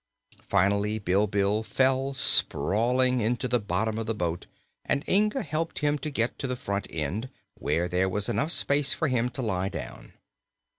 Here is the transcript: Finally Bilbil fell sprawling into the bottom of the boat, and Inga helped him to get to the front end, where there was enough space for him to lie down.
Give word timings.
Finally 0.41 0.97
Bilbil 0.97 1.61
fell 1.61 2.15
sprawling 2.15 3.21
into 3.21 3.47
the 3.47 3.59
bottom 3.59 3.99
of 3.99 4.07
the 4.07 4.15
boat, 4.15 4.47
and 4.83 5.03
Inga 5.07 5.43
helped 5.43 5.77
him 5.77 5.99
to 5.99 6.09
get 6.09 6.39
to 6.39 6.47
the 6.47 6.55
front 6.55 6.87
end, 6.89 7.29
where 7.53 7.87
there 7.87 8.09
was 8.09 8.27
enough 8.27 8.51
space 8.51 8.95
for 8.95 9.09
him 9.09 9.29
to 9.29 9.43
lie 9.43 9.69
down. 9.69 10.13